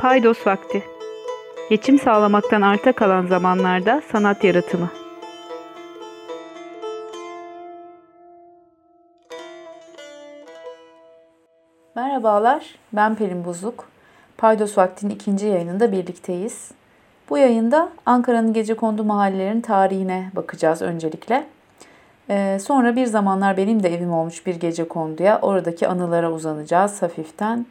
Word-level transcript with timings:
Paydos 0.00 0.46
vakti. 0.46 0.82
Geçim 1.70 1.98
sağlamaktan 1.98 2.62
arta 2.62 2.92
kalan 2.92 3.26
zamanlarda 3.26 4.02
sanat 4.12 4.44
yaratımı. 4.44 4.88
Merhabalar, 11.96 12.74
ben 12.92 13.14
Pelin 13.14 13.44
Buzluk. 13.44 13.88
Paydos 14.38 14.78
Vakti'nin 14.78 15.14
ikinci 15.14 15.46
yayınında 15.46 15.92
birlikteyiz. 15.92 16.70
Bu 17.30 17.38
yayında 17.38 17.88
Ankara'nın 18.06 18.52
gece 18.52 18.74
kondu 18.74 19.04
mahallelerinin 19.04 19.60
tarihine 19.60 20.30
bakacağız 20.36 20.82
öncelikle. 20.82 21.46
Ee, 22.30 22.58
sonra 22.62 22.96
bir 22.96 23.06
zamanlar 23.06 23.56
benim 23.56 23.82
de 23.82 23.94
evim 23.94 24.12
olmuş 24.12 24.46
bir 24.46 24.54
gece 24.54 24.88
konduya, 24.88 25.38
oradaki 25.42 25.88
anılara 25.88 26.32
uzanacağız 26.32 27.02
hafiften. 27.02 27.66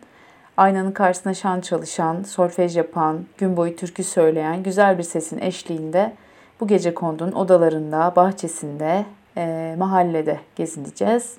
Aynanın 0.60 0.92
karşısında 0.92 1.34
şan 1.34 1.62
çalışan, 1.62 2.24
solfej 2.24 2.78
yapan, 2.78 3.20
gün 3.38 3.58
boyu 3.58 3.76
türkü 3.76 4.04
söyleyen 4.04 4.64
güzel 4.64 4.98
bir 4.98 5.04
sesin 5.04 5.38
eşliğinde 5.38 6.14
bu 6.60 6.68
gece 6.68 6.94
kondunun 6.94 7.32
odalarında, 7.32 8.14
bahçesinde, 8.16 9.06
e, 9.38 9.76
mahallede 9.78 10.40
gezineceğiz. 10.56 11.34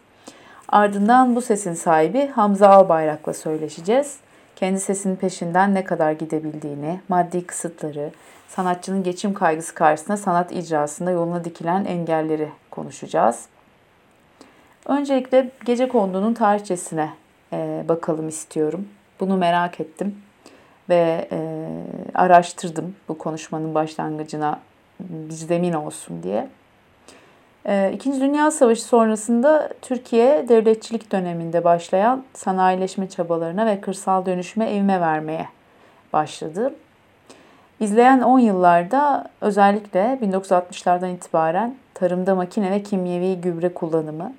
Ardından 0.69 1.37
bu 1.37 1.41
sesin 1.41 1.75
sahibi 1.75 2.27
Hamza 2.27 2.69
Albayrak'la 2.69 3.35
söyleşeceğiz. 3.35 4.17
Kendi 4.57 4.81
sesinin 4.81 5.17
peşinden 5.17 5.75
ne 5.75 5.85
kadar 5.85 6.13
gidebildiğini, 6.13 7.01
maddi 7.09 7.47
kısıtları, 7.47 8.11
sanatçının 8.49 9.03
geçim 9.03 9.35
kaygısı 9.35 9.75
karşısında 9.75 10.17
sanat 10.17 10.53
icrasında 10.53 11.11
yoluna 11.11 11.45
dikilen 11.45 11.85
engelleri 11.85 12.49
konuşacağız. 12.71 13.45
Öncelikle 14.87 15.51
gece 15.65 15.89
kondunun 15.89 16.35
tarihçesine 16.35 17.11
e, 17.53 17.85
bakalım 17.89 18.29
istiyorum. 18.29 18.87
Bunu 19.21 19.37
merak 19.37 19.81
ettim 19.81 20.17
ve 20.89 21.29
e, 21.33 21.59
araştırdım 22.15 22.97
bu 23.09 23.19
konuşmanın 23.19 23.75
başlangıcına 23.75 24.61
bir 25.01 25.35
zemin 25.35 25.73
olsun 25.73 26.23
diye. 26.23 26.49
E, 27.67 27.93
İkinci 27.95 28.21
Dünya 28.21 28.51
Savaşı 28.51 28.83
sonrasında 28.83 29.69
Türkiye 29.83 30.49
devletçilik 30.49 31.13
döneminde 31.13 31.65
başlayan 31.65 32.25
sanayileşme 32.35 33.09
çabalarına 33.09 33.67
ve 33.67 33.81
kırsal 33.81 34.27
dönüşüme 34.27 34.71
evime 34.71 35.01
vermeye 35.01 35.49
başladı. 36.13 36.75
İzleyen 37.81 38.21
10 38.21 38.39
yıllarda 38.39 39.31
özellikle 39.41 40.19
1960'lardan 40.23 41.15
itibaren 41.15 41.75
tarımda 41.95 42.35
makine 42.35 42.71
ve 42.71 42.83
kimyevi 42.83 43.41
gübre 43.41 43.75
kullanımı, 43.75 44.33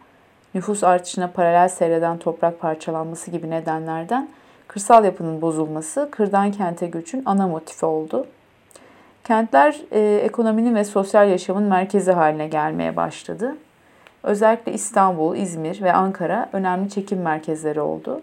nüfus 0.53 0.83
artışına 0.83 1.27
paralel 1.27 1.69
seyreden 1.69 2.17
toprak 2.17 2.59
parçalanması 2.59 3.31
gibi 3.31 3.49
nedenlerden 3.49 4.29
kırsal 4.73 5.05
yapının 5.05 5.41
bozulması 5.41 6.09
kırdan 6.11 6.51
kente 6.51 6.87
göçün 6.87 7.23
ana 7.25 7.47
motifi 7.47 7.85
oldu. 7.85 8.27
Kentler 9.23 9.81
e, 9.91 10.21
ekonominin 10.23 10.75
ve 10.75 10.83
sosyal 10.83 11.29
yaşamın 11.29 11.63
merkezi 11.63 12.11
haline 12.11 12.47
gelmeye 12.47 12.95
başladı. 12.95 13.55
Özellikle 14.23 14.73
İstanbul, 14.73 15.35
İzmir 15.35 15.81
ve 15.81 15.93
Ankara 15.93 16.49
önemli 16.53 16.89
çekim 16.89 17.21
merkezleri 17.21 17.81
oldu. 17.81 18.21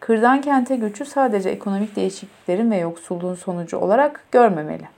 Kırdan 0.00 0.40
kente 0.40 0.76
göçü 0.76 1.04
sadece 1.04 1.50
ekonomik 1.50 1.96
değişikliklerin 1.96 2.70
ve 2.70 2.76
yoksulluğun 2.76 3.34
sonucu 3.34 3.78
olarak 3.78 4.24
görmemeli. 4.32 4.88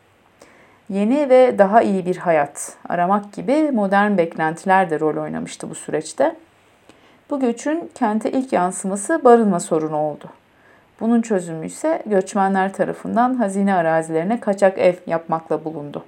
Yeni 0.88 1.30
ve 1.30 1.58
daha 1.58 1.82
iyi 1.82 2.06
bir 2.06 2.16
hayat 2.16 2.77
aramak 2.88 3.32
gibi 3.32 3.70
modern 3.72 4.19
beklentiler 4.19 4.91
de 4.91 5.00
rol 5.00 5.22
oynamıştı 5.22 5.70
bu 5.70 5.75
süreçte. 5.75 6.36
Bu 7.30 7.41
göçün 7.41 7.91
kente 7.94 8.32
ilk 8.32 8.52
yansıması 8.52 9.25
barınma 9.25 9.60
sorunu 9.60 9.97
oldu. 9.97 10.39
Bunun 11.01 11.23
çözümü 11.23 11.67
ise 11.67 12.03
göçmenler 12.06 12.73
tarafından 12.73 13.34
hazine 13.34 13.75
arazilerine 13.75 14.41
kaçak 14.41 14.78
ev 14.78 14.94
yapmakla 15.06 15.65
bulundu. 15.65 16.05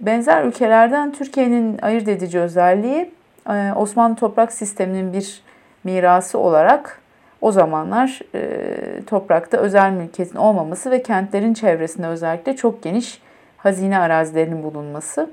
Benzer 0.00 0.44
ülkelerden 0.44 1.12
Türkiye'nin 1.12 1.78
ayırt 1.82 2.08
edici 2.08 2.40
özelliği 2.40 3.10
e, 3.50 3.72
Osmanlı 3.76 4.16
toprak 4.16 4.52
sisteminin 4.52 5.12
bir 5.12 5.42
mirası 5.84 6.38
olarak 6.38 7.00
o 7.40 7.52
zamanlar 7.52 8.20
e, 8.34 9.04
toprakta 9.06 9.56
özel 9.56 9.90
mülkiyetin 9.90 10.36
olmaması 10.36 10.90
ve 10.90 11.02
kentlerin 11.02 11.54
çevresinde 11.54 12.06
özellikle 12.06 12.56
çok 12.56 12.82
geniş 12.82 13.22
hazine 13.56 13.98
arazilerinin 13.98 14.62
bulunması. 14.62 15.30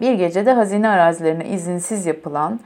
Bir 0.00 0.12
gecede 0.12 0.52
hazine 0.52 0.88
arazilerine 0.88 1.48
izinsiz 1.48 2.06
yapılan, 2.06 2.60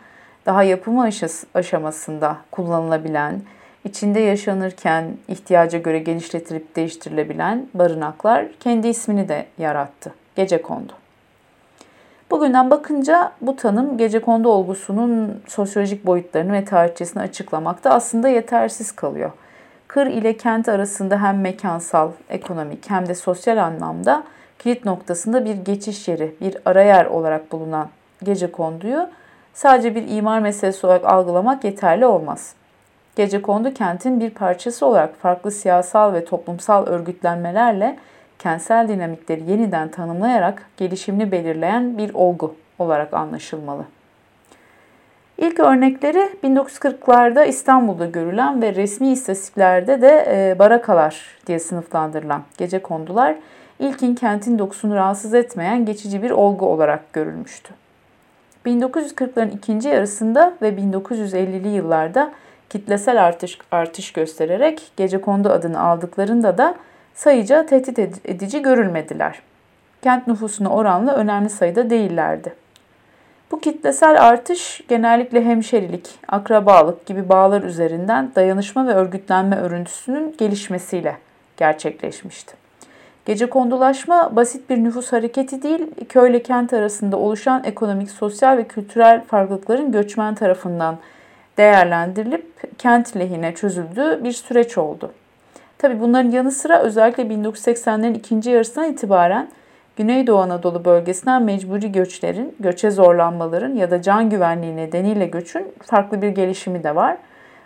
daha 0.46 0.62
yapımı 0.62 1.08
aşamasında 1.54 2.36
kullanılabilen, 2.50 3.40
içinde 3.86 4.20
yaşanırken 4.20 5.16
ihtiyaca 5.28 5.78
göre 5.78 5.98
genişletilip 5.98 6.76
değiştirilebilen 6.76 7.66
barınaklar 7.74 8.46
kendi 8.60 8.88
ismini 8.88 9.28
de 9.28 9.46
yarattı. 9.58 10.14
Gece 10.36 10.62
kondu. 10.62 10.92
Bugünden 12.30 12.70
bakınca 12.70 13.32
bu 13.40 13.56
tanım 13.56 13.98
gece 13.98 14.20
kondu 14.20 14.48
olgusunun 14.48 15.42
sosyolojik 15.48 16.06
boyutlarını 16.06 16.52
ve 16.52 16.64
tarihçesini 16.64 17.22
açıklamakta 17.22 17.90
aslında 17.90 18.28
yetersiz 18.28 18.92
kalıyor. 18.92 19.30
Kır 19.88 20.06
ile 20.06 20.36
kent 20.36 20.68
arasında 20.68 21.22
hem 21.22 21.40
mekansal, 21.40 22.10
ekonomik 22.28 22.90
hem 22.90 23.08
de 23.08 23.14
sosyal 23.14 23.56
anlamda 23.56 24.24
kilit 24.58 24.84
noktasında 24.84 25.44
bir 25.44 25.54
geçiş 25.54 26.08
yeri, 26.08 26.34
bir 26.40 26.56
ara 26.64 26.82
yer 26.82 27.06
olarak 27.06 27.52
bulunan 27.52 27.88
gece 28.22 28.52
konduyu 28.52 29.08
sadece 29.54 29.94
bir 29.94 30.08
imar 30.08 30.40
meselesi 30.40 30.86
olarak 30.86 31.04
algılamak 31.04 31.64
yeterli 31.64 32.06
olmaz. 32.06 32.54
Gece 33.16 33.42
kondu 33.42 33.74
kentin 33.74 34.20
bir 34.20 34.30
parçası 34.30 34.86
olarak 34.86 35.16
farklı 35.16 35.50
siyasal 35.50 36.12
ve 36.12 36.24
toplumsal 36.24 36.86
örgütlenmelerle 36.86 37.96
kentsel 38.38 38.88
dinamikleri 38.88 39.50
yeniden 39.50 39.88
tanımlayarak 39.88 40.66
gelişimini 40.76 41.32
belirleyen 41.32 41.98
bir 41.98 42.14
olgu 42.14 42.54
olarak 42.78 43.14
anlaşılmalı. 43.14 43.84
İlk 45.38 45.60
örnekleri 45.60 46.30
1940'larda 46.44 47.46
İstanbul'da 47.46 48.06
görülen 48.06 48.62
ve 48.62 48.74
resmi 48.74 49.12
istatistiklerde 49.12 50.02
de 50.02 50.26
e, 50.28 50.58
barakalar 50.58 51.20
diye 51.46 51.58
sınıflandırılan 51.58 52.42
gece 52.58 52.78
kondular 52.78 53.36
ilkin 53.78 54.14
kentin 54.14 54.58
dokusunu 54.58 54.94
rahatsız 54.94 55.34
etmeyen 55.34 55.84
geçici 55.84 56.22
bir 56.22 56.30
olgu 56.30 56.66
olarak 56.66 57.12
görülmüştü. 57.12 57.74
1940'ların 58.66 59.56
ikinci 59.56 59.88
yarısında 59.88 60.54
ve 60.62 60.68
1950'li 60.68 61.68
yıllarda 61.68 62.32
kitlesel 62.70 63.24
artış, 63.24 63.58
artış 63.70 64.12
göstererek 64.12 64.82
gece 64.96 65.20
kondu 65.20 65.48
adını 65.50 65.80
aldıklarında 65.80 66.58
da 66.58 66.74
sayıca 67.14 67.66
tehdit 67.66 67.98
edici 68.24 68.62
görülmediler. 68.62 69.40
Kent 70.02 70.26
nüfusuna 70.26 70.68
oranla 70.68 71.14
önemli 71.14 71.50
sayıda 71.50 71.90
değillerdi. 71.90 72.54
Bu 73.50 73.60
kitlesel 73.60 74.22
artış 74.26 74.82
genellikle 74.88 75.44
hemşerilik, 75.44 76.08
akrabalık 76.28 77.06
gibi 77.06 77.28
bağlar 77.28 77.62
üzerinden 77.62 78.30
dayanışma 78.36 78.86
ve 78.86 78.92
örgütlenme 78.94 79.56
örüntüsünün 79.56 80.34
gelişmesiyle 80.38 81.16
gerçekleşmişti. 81.56 82.54
Gece 83.26 83.46
kondulaşma 83.46 84.36
basit 84.36 84.70
bir 84.70 84.84
nüfus 84.84 85.12
hareketi 85.12 85.62
değil, 85.62 85.86
köyle 86.08 86.42
kent 86.42 86.72
arasında 86.72 87.16
oluşan 87.16 87.64
ekonomik, 87.64 88.10
sosyal 88.10 88.56
ve 88.56 88.64
kültürel 88.64 89.24
farklılıkların 89.24 89.92
göçmen 89.92 90.34
tarafından 90.34 90.98
değerlendirilip 91.58 92.78
kent 92.78 93.16
lehine 93.16 93.54
çözüldüğü 93.54 94.24
bir 94.24 94.32
süreç 94.32 94.78
oldu. 94.78 95.12
Tabi 95.78 96.00
bunların 96.00 96.30
yanı 96.30 96.52
sıra 96.52 96.82
özellikle 96.82 97.22
1980'lerin 97.22 98.14
ikinci 98.14 98.50
yarısından 98.50 98.92
itibaren 98.92 99.48
Güneydoğu 99.96 100.38
Anadolu 100.38 100.84
bölgesinden 100.84 101.42
mecburi 101.42 101.92
göçlerin, 101.92 102.56
göçe 102.60 102.90
zorlanmaların 102.90 103.74
ya 103.74 103.90
da 103.90 104.02
can 104.02 104.30
güvenliği 104.30 104.76
nedeniyle 104.76 105.26
göçün 105.26 105.66
farklı 105.82 106.22
bir 106.22 106.28
gelişimi 106.28 106.84
de 106.84 106.94
var. 106.94 107.16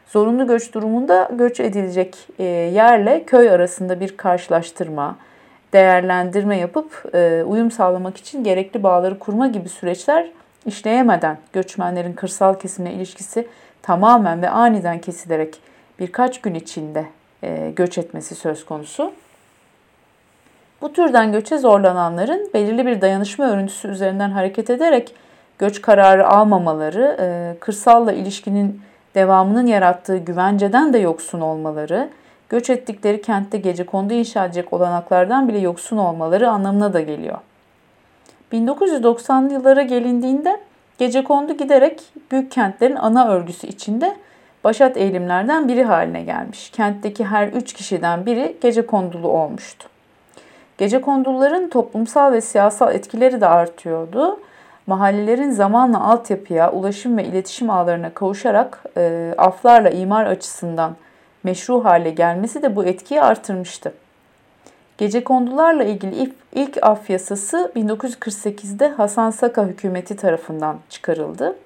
Zorunlu 0.07 0.47
göç 0.47 0.75
durumunda 0.75 1.31
göç 1.33 1.61
edilecek 1.61 2.17
e, 2.39 2.45
yerle 2.45 3.25
köy 3.25 3.51
arasında 3.51 4.01
bir 4.01 4.17
karşılaştırma, 4.17 5.17
değerlendirme 5.73 6.59
yapıp 6.59 7.15
e, 7.15 7.45
uyum 7.47 7.71
sağlamak 7.71 8.17
için 8.17 8.45
gerekli 8.45 8.83
bağları 8.83 9.19
kurma 9.19 9.47
gibi 9.47 9.69
süreçler 9.69 10.31
işleyemeden 10.67 11.39
göçmenlerin 11.53 12.13
kırsal 12.13 12.55
kesimle 12.55 12.93
ilişkisi 12.93 13.47
tamamen 13.82 14.43
ve 14.43 14.49
aniden 14.49 14.99
kesilerek 14.99 15.61
birkaç 15.99 16.41
gün 16.41 16.55
içinde 16.55 17.06
e, 17.43 17.73
göç 17.77 17.99
etmesi 17.99 18.35
söz 18.35 18.65
konusu. 18.65 19.12
Bu 20.81 20.93
türden 20.93 21.32
göçe 21.32 21.59
zorlananların 21.59 22.50
belirli 22.55 22.87
bir 22.87 23.00
dayanışma 23.00 23.50
örüntüsü 23.50 23.88
üzerinden 23.88 24.31
hareket 24.31 24.71
ederek 24.71 25.15
göç 25.59 25.82
kararı 25.82 26.29
almamaları, 26.29 27.17
e, 27.21 27.56
kırsalla 27.61 28.12
ilişkinin 28.12 28.81
devamının 29.15 29.67
yarattığı 29.67 30.17
güvenceden 30.17 30.93
de 30.93 30.99
yoksun 30.99 31.41
olmaları, 31.41 32.09
göç 32.49 32.71
ettikleri 32.71 33.23
kentte 33.23 33.59
gece 33.59 33.87
kondu 33.87 34.15
inşa 34.15 34.44
edecek 34.44 34.73
olanaklardan 34.73 35.49
bile 35.49 35.59
yoksun 35.59 35.97
olmaları 35.97 36.50
anlamına 36.50 36.93
da 36.93 37.00
geliyor. 37.00 37.38
1990'lı 38.53 39.53
yıllara 39.53 39.83
gelindiğinde 39.83 40.61
gece 41.00 41.25
kondu 41.25 41.56
giderek 41.56 42.00
büyük 42.31 42.52
kentlerin 42.52 42.97
ana 42.97 43.29
örgüsü 43.29 43.67
içinde 43.67 44.17
başat 44.64 44.97
eğilimlerden 44.97 45.69
biri 45.69 45.85
haline 45.85 46.23
gelmiş. 46.23 46.70
Kentteki 46.70 47.25
her 47.25 47.49
üç 47.49 47.73
kişiden 47.73 48.26
biri 48.26 48.56
gece 48.61 48.87
kondulu 48.87 49.29
olmuştu. 49.29 49.88
Gece 50.79 51.00
konduların 51.00 51.69
toplumsal 51.69 52.32
ve 52.32 52.41
siyasal 52.41 52.94
etkileri 52.94 53.41
de 53.41 53.47
artıyordu. 53.47 54.41
Mahallelerin 54.87 55.50
zamanla 55.50 56.00
altyapıya, 56.00 56.73
ulaşım 56.73 57.17
ve 57.17 57.25
iletişim 57.25 57.70
ağlarına 57.70 58.14
kavuşarak 58.14 58.85
e, 58.97 59.35
aflarla 59.38 59.91
imar 59.91 60.26
açısından 60.26 60.97
meşru 61.44 61.85
hale 61.85 62.11
gelmesi 62.11 62.62
de 62.62 62.76
bu 62.76 62.85
etkiyi 62.85 63.23
artırmıştı. 63.23 63.93
Gece 65.00 65.25
kondularla 65.25 65.85
ilgili 65.85 66.14
ilk, 66.14 66.32
ilk 66.55 66.79
af 66.82 67.11
yasası 67.11 67.73
1948'de 67.76 68.88
Hasan 68.88 69.31
Saka 69.31 69.64
hükümeti 69.64 70.17
tarafından 70.17 70.79
çıkarıldı. 70.91 71.56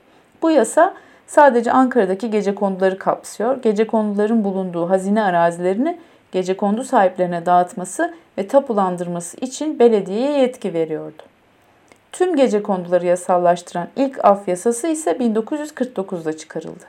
Bu 0.43 0.51
yasa 0.51 0.95
sadece 1.27 1.73
Ankara'daki 1.73 2.31
gece 2.31 2.55
konduları 2.55 2.99
kapsıyor. 2.99 3.63
Gece 3.63 3.87
konduların 3.87 4.45
bulunduğu 4.45 4.91
hazine 4.91 5.23
arazilerini 5.23 5.99
gece 6.33 6.57
kondu 6.57 6.85
sahiplerine 6.85 7.47
dağıtması 7.47 8.15
ve 8.39 8.49
tapulandırması 8.49 9.37
için 9.37 9.79
belediyeye 9.79 10.39
yetki 10.39 10.75
veriyordu. 10.75 11.23
Tüm 12.13 12.37
gece 12.37 12.63
konduları 12.63 13.07
yasallaştıran 13.07 13.89
ilk 13.97 14.25
af 14.25 14.49
yasası 14.49 14.89
ise 14.89 15.11
1949'da 15.11 16.37
çıkarıldı. 16.37 16.85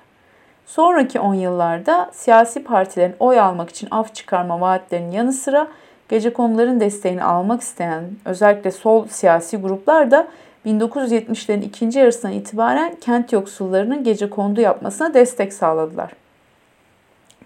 Sonraki 0.66 1.20
10 1.20 1.34
yıllarda 1.34 2.10
siyasi 2.14 2.64
partilerin 2.64 3.16
oy 3.20 3.40
almak 3.40 3.70
için 3.70 3.88
af 3.92 4.16
çıkarma 4.16 4.62
vaatlerinin 4.62 5.12
yanı 5.12 5.34
sıra 5.34 5.68
gece 6.10 6.34
konuların 6.34 6.80
desteğini 6.80 7.24
almak 7.24 7.62
isteyen 7.62 8.04
özellikle 8.26 8.72
sol 8.72 9.08
siyasi 9.08 9.58
gruplar 9.58 10.12
da 10.12 10.28
1970'lerin 10.66 11.62
ikinci 11.62 12.00
yarısından 12.00 12.34
itibaren 12.34 12.96
kent 13.02 13.34
yoksullarının 13.34 14.04
gece 14.04 14.30
kondu 14.30 14.62
yapmasına 14.62 15.14
destek 15.14 15.54
sağladılar. 15.54 16.12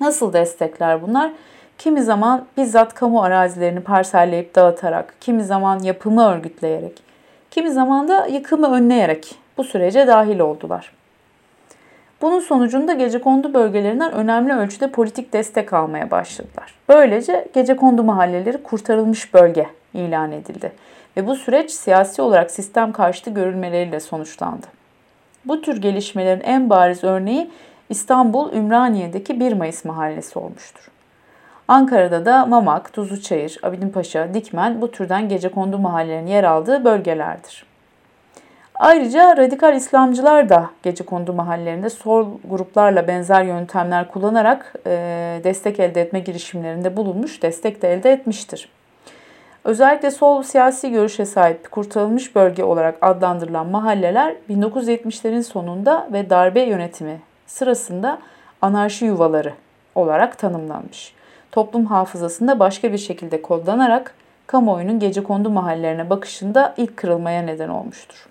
Nasıl 0.01 0.33
destekler 0.33 1.01
bunlar? 1.01 1.31
Kimi 1.77 2.03
zaman 2.03 2.45
bizzat 2.57 2.93
kamu 2.93 3.23
arazilerini 3.23 3.79
parselleyip 3.79 4.55
dağıtarak, 4.55 5.13
kimi 5.21 5.43
zaman 5.43 5.79
yapımı 5.79 6.25
örgütleyerek, 6.25 7.03
kimi 7.51 7.71
zaman 7.71 8.07
da 8.07 8.25
yıkımı 8.25 8.71
önleyerek 8.71 9.35
bu 9.57 9.63
sürece 9.63 10.07
dahil 10.07 10.39
oldular. 10.39 10.98
Bunun 12.21 12.39
sonucunda 12.39 12.93
gecekondu 12.93 13.53
bölgelerinden 13.53 14.11
önemli 14.11 14.53
ölçüde 14.53 14.91
politik 14.91 15.33
destek 15.33 15.73
almaya 15.73 16.11
başladılar. 16.11 16.75
Böylece 16.89 17.47
gecekondu 17.53 18.03
mahalleleri 18.03 18.63
kurtarılmış 18.63 19.33
bölge 19.33 19.67
ilan 19.93 20.31
edildi 20.31 20.71
ve 21.17 21.27
bu 21.27 21.35
süreç 21.35 21.71
siyasi 21.71 22.21
olarak 22.21 22.51
sistem 22.51 22.91
karşıtı 22.91 23.29
görülmeleriyle 23.29 23.99
sonuçlandı. 23.99 24.67
Bu 25.45 25.61
tür 25.61 25.81
gelişmelerin 25.81 26.41
en 26.41 26.69
bariz 26.69 27.03
örneği 27.03 27.51
İstanbul 27.89 28.53
Ümraniye'deki 28.53 29.39
1 29.39 29.53
Mayıs 29.53 29.85
mahallesi 29.85 30.39
olmuştur. 30.39 30.91
Ankara'da 31.67 32.25
da 32.25 32.45
Mamak, 32.45 32.93
Tuzluçayır, 32.93 33.57
Abidinpaşa, 33.63 34.33
Dikmen 34.33 34.81
bu 34.81 34.91
türden 34.91 35.29
gecekondu 35.29 35.77
mahallelerinin 35.77 36.31
yer 36.31 36.43
aldığı 36.43 36.85
bölgelerdir. 36.85 37.68
Ayrıca 38.79 39.37
radikal 39.37 39.75
İslamcılar 39.75 40.49
da 40.49 40.69
gece 40.83 41.05
kondu 41.05 41.33
mahallelerinde 41.33 41.89
sol 41.89 42.27
gruplarla 42.49 43.07
benzer 43.07 43.43
yöntemler 43.43 44.07
kullanarak 44.07 44.73
e, 44.87 45.41
destek 45.43 45.79
elde 45.79 46.01
etme 46.01 46.19
girişimlerinde 46.19 46.97
bulunmuş, 46.97 47.41
destek 47.41 47.81
de 47.81 47.93
elde 47.93 48.11
etmiştir. 48.11 48.69
Özellikle 49.63 50.11
sol 50.11 50.43
siyasi 50.43 50.91
görüşe 50.91 51.25
sahip 51.25 51.71
kurtarılmış 51.71 52.35
bölge 52.35 52.63
olarak 52.63 52.97
adlandırılan 53.01 53.67
mahalleler 53.67 54.35
1970'lerin 54.49 55.43
sonunda 55.43 56.07
ve 56.13 56.29
darbe 56.29 56.61
yönetimi 56.61 57.21
sırasında 57.47 58.19
anarşi 58.61 59.05
yuvaları 59.05 59.53
olarak 59.95 60.37
tanımlanmış. 60.37 61.13
Toplum 61.51 61.85
hafızasında 61.85 62.59
başka 62.59 62.91
bir 62.91 62.97
şekilde 62.97 63.41
kodlanarak 63.41 64.15
kamuoyunun 64.47 64.99
gece 64.99 65.23
kondu 65.23 65.49
mahallelerine 65.49 66.09
bakışında 66.09 66.73
ilk 66.77 66.97
kırılmaya 66.97 67.41
neden 67.41 67.69
olmuştur. 67.69 68.28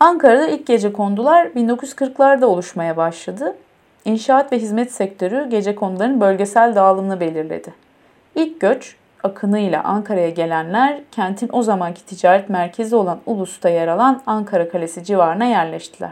Ankara'da 0.00 0.46
ilk 0.46 0.66
gece 0.66 0.92
kondular 0.92 1.46
1940'larda 1.46 2.44
oluşmaya 2.44 2.96
başladı. 2.96 3.56
İnşaat 4.04 4.52
ve 4.52 4.58
hizmet 4.58 4.92
sektörü 4.92 5.48
gece 5.50 5.74
konduların 5.74 6.20
bölgesel 6.20 6.74
dağılımını 6.74 7.20
belirledi. 7.20 7.74
İlk 8.34 8.60
göç 8.60 8.96
akınıyla 9.22 9.84
Ankara'ya 9.84 10.30
gelenler 10.30 11.00
kentin 11.12 11.50
o 11.52 11.62
zamanki 11.62 12.04
ticaret 12.04 12.48
merkezi 12.48 12.96
olan 12.96 13.18
Ulus'ta 13.26 13.68
yer 13.68 13.88
alan 13.88 14.22
Ankara 14.26 14.68
Kalesi 14.68 15.04
civarına 15.04 15.44
yerleştiler. 15.44 16.10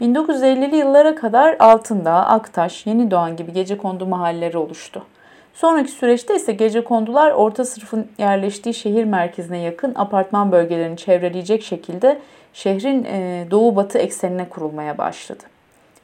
1950'li 0.00 0.76
yıllara 0.76 1.14
kadar 1.14 1.56
Altındağ, 1.58 2.14
Aktaş, 2.14 2.86
Yeni 2.86 3.10
Doğan 3.10 3.36
gibi 3.36 3.52
gece 3.52 3.78
kondu 3.78 4.06
mahalleleri 4.06 4.58
oluştu. 4.58 5.02
Sonraki 5.54 5.90
süreçte 5.90 6.36
ise 6.36 6.52
gece 6.52 6.84
kondular 6.84 7.30
orta 7.30 7.64
sınıfın 7.64 8.06
yerleştiği 8.18 8.74
şehir 8.74 9.04
merkezine 9.04 9.58
yakın 9.58 9.92
apartman 9.94 10.52
bölgelerini 10.52 10.96
çevreleyecek 10.96 11.62
şekilde 11.62 12.20
şehrin 12.54 13.04
e, 13.04 13.46
doğu 13.50 13.76
batı 13.76 13.98
eksenine 13.98 14.48
kurulmaya 14.48 14.98
başladı. 14.98 15.42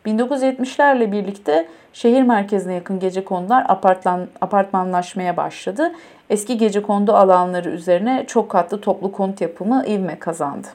1970'lerle 0.07 1.13
birlikte 1.13 1.69
şehir 1.93 2.23
merkezine 2.23 2.75
yakın 2.75 2.99
gece 2.99 3.25
konular 3.25 3.65
apartman, 3.69 4.29
apartmanlaşmaya 4.41 5.37
başladı. 5.37 5.93
Eski 6.31 6.59
gece 6.59 6.83
kondu 6.83 7.13
alanları 7.13 7.71
üzerine 7.71 8.25
çok 8.27 8.49
katlı 8.49 8.81
toplu 8.81 9.13
konut 9.13 9.41
yapımı 9.41 9.85
ivme 9.87 10.19
kazandı. 10.19 10.69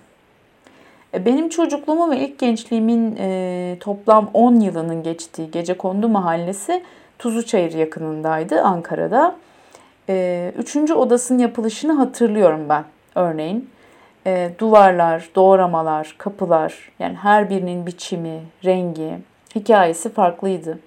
E, 1.14 1.26
benim 1.26 1.50
çocukluğumun 1.50 2.12
ve 2.12 2.20
ilk 2.20 2.40
gençliğimin 2.40 3.16
e, 3.20 3.78
toplam 3.80 4.30
10 4.34 4.60
yılının 4.60 5.04
geçtiği 5.04 5.52
gece 5.52 5.78
kondu 5.78 6.10
mahallesi 6.10 6.84
Tuzluçayır 7.20 7.74
yakınındaydı 7.74 8.62
Ankara'da. 8.62 9.36
Üçüncü 10.58 10.94
odasının 10.94 11.40
yapılışını 11.40 11.94
hatırlıyorum 11.94 12.70
ben 12.70 12.84
örneğin 13.16 13.70
e, 14.28 14.52
duvarlar, 14.60 15.30
doğramalar, 15.36 16.16
kapılar 16.18 16.92
yani 17.00 17.16
her 17.16 17.50
birinin 17.50 17.86
biçimi, 17.86 18.42
rengi, 18.66 19.20
hikayesi 19.56 20.14
farklıydı. 20.14 20.80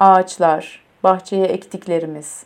Ağaçlar, 0.00 0.82
bahçeye 1.04 1.46
ektiklerimiz, 1.46 2.44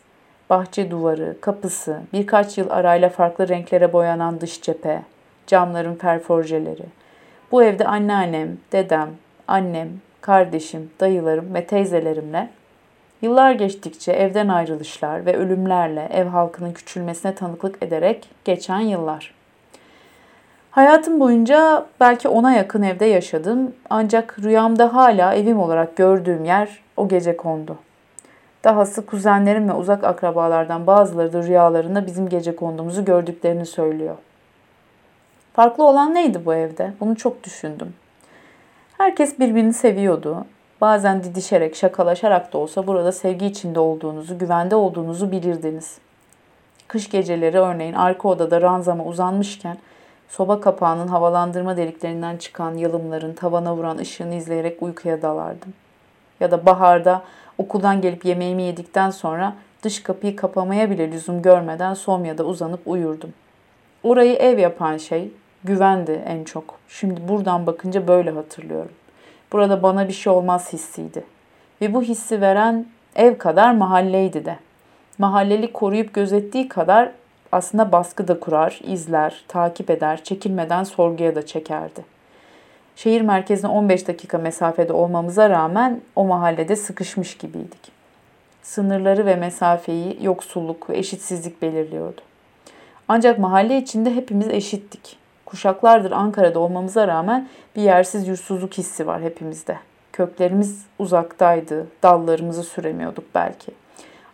bahçe 0.49 0.91
duvarı, 0.91 1.37
kapısı, 1.41 2.01
birkaç 2.13 2.57
yıl 2.57 2.69
arayla 2.69 3.09
farklı 3.09 3.47
renklere 3.47 3.93
boyanan 3.93 4.41
dış 4.41 4.61
cephe, 4.61 5.01
camların 5.47 5.95
perforjeleri. 5.95 6.85
Bu 7.51 7.63
evde 7.63 7.85
anneannem, 7.85 8.57
dedem, 8.71 9.09
annem, 9.47 9.89
kardeşim, 10.21 10.91
dayılarım 10.99 11.53
ve 11.53 11.65
teyzelerimle 11.65 12.49
yıllar 13.21 13.51
geçtikçe 13.51 14.11
evden 14.11 14.47
ayrılışlar 14.47 15.25
ve 15.25 15.37
ölümlerle 15.37 16.09
ev 16.13 16.25
halkının 16.25 16.73
küçülmesine 16.73 17.35
tanıklık 17.35 17.83
ederek 17.83 18.29
geçen 18.45 18.79
yıllar. 18.79 19.36
Hayatım 20.77 21.19
boyunca 21.19 21.85
belki 21.99 22.27
ona 22.27 22.51
yakın 22.53 22.81
evde 22.81 23.05
yaşadım 23.05 23.75
ancak 23.89 24.39
rüyamda 24.39 24.95
hala 24.95 25.33
evim 25.33 25.59
olarak 25.59 25.95
gördüğüm 25.95 26.45
yer 26.45 26.79
o 26.97 27.07
gece 27.07 27.37
kondu. 27.37 27.77
Dahası 28.63 29.05
kuzenlerim 29.05 29.69
ve 29.69 29.73
uzak 29.73 30.03
akrabalardan 30.03 30.87
bazıları 30.87 31.33
da 31.33 31.43
rüyalarında 31.43 32.05
bizim 32.05 32.29
gece 32.29 32.55
kondumuzu 32.55 33.05
gördüklerini 33.05 33.65
söylüyor. 33.65 34.15
Farklı 35.53 35.83
olan 35.83 36.15
neydi 36.15 36.45
bu 36.45 36.53
evde? 36.53 36.93
Bunu 36.99 37.15
çok 37.15 37.43
düşündüm. 37.43 37.93
Herkes 38.97 39.39
birbirini 39.39 39.73
seviyordu. 39.73 40.45
Bazen 40.81 41.23
didişerek, 41.23 41.75
şakalaşarak 41.75 42.53
da 42.53 42.57
olsa 42.57 42.87
burada 42.87 43.11
sevgi 43.11 43.45
içinde 43.45 43.79
olduğunuzu, 43.79 44.37
güvende 44.37 44.75
olduğunuzu 44.75 45.31
bilirdiniz. 45.31 45.97
Kış 46.87 47.09
geceleri 47.09 47.59
örneğin 47.59 47.93
arka 47.93 48.27
odada 48.27 48.61
ranzama 48.61 49.05
uzanmışken 49.05 49.77
Soba 50.29 50.61
kapağının 50.61 51.07
havalandırma 51.07 51.77
deliklerinden 51.77 52.37
çıkan 52.37 52.73
yalımların 52.73 53.33
tavana 53.33 53.75
vuran 53.75 53.97
ışığını 53.97 54.35
izleyerek 54.35 54.83
uykuya 54.83 55.21
dalardım. 55.21 55.73
Ya 56.39 56.51
da 56.51 56.65
baharda 56.65 57.21
okuldan 57.57 58.01
gelip 58.01 58.25
yemeğimi 58.25 58.63
yedikten 58.63 59.09
sonra 59.09 59.55
dış 59.83 60.03
kapıyı 60.03 60.35
kapamaya 60.35 60.89
bile 60.89 61.11
lüzum 61.11 61.41
görmeden 61.41 61.93
Somya'da 61.93 62.43
uzanıp 62.43 62.79
uyurdum. 62.85 63.33
Orayı 64.03 64.33
ev 64.33 64.57
yapan 64.57 64.97
şey 64.97 65.31
güvendi 65.63 66.23
en 66.25 66.43
çok. 66.43 66.75
Şimdi 66.89 67.27
buradan 67.27 67.67
bakınca 67.67 68.07
böyle 68.07 68.31
hatırlıyorum. 68.31 68.91
Burada 69.51 69.83
bana 69.83 70.07
bir 70.07 70.13
şey 70.13 70.33
olmaz 70.33 70.73
hissiydi. 70.73 71.23
Ve 71.81 71.93
bu 71.93 72.01
hissi 72.01 72.41
veren 72.41 72.85
ev 73.15 73.37
kadar 73.37 73.73
mahalleydi 73.73 74.45
de. 74.45 74.57
Mahalleli 75.17 75.73
koruyup 75.73 76.13
gözettiği 76.13 76.69
kadar 76.69 77.11
aslında 77.51 77.91
baskı 77.91 78.27
da 78.27 78.39
kurar, 78.39 78.79
izler, 78.83 79.43
takip 79.47 79.89
eder, 79.89 80.23
çekilmeden 80.23 80.83
sorguya 80.83 81.35
da 81.35 81.45
çekerdi. 81.45 82.05
Şehir 82.95 83.21
merkezine 83.21 83.69
15 83.69 84.07
dakika 84.07 84.37
mesafede 84.37 84.93
olmamıza 84.93 85.49
rağmen 85.49 86.01
o 86.15 86.25
mahallede 86.25 86.75
sıkışmış 86.75 87.37
gibiydik. 87.37 87.91
Sınırları 88.61 89.25
ve 89.25 89.35
mesafeyi 89.35 90.17
yoksulluk 90.21 90.89
ve 90.89 90.97
eşitsizlik 90.97 91.61
belirliyordu. 91.61 92.21
Ancak 93.07 93.39
mahalle 93.39 93.77
içinde 93.77 94.15
hepimiz 94.15 94.47
eşittik. 94.47 95.17
Kuşaklardır 95.45 96.11
Ankara'da 96.11 96.59
olmamıza 96.59 97.07
rağmen 97.07 97.47
bir 97.75 97.81
yersiz 97.81 98.27
yursuzluk 98.27 98.73
hissi 98.73 99.07
var 99.07 99.21
hepimizde. 99.21 99.77
Köklerimiz 100.13 100.85
uzaktaydı, 100.99 101.87
dallarımızı 102.03 102.63
süremiyorduk 102.63 103.23
belki. 103.35 103.71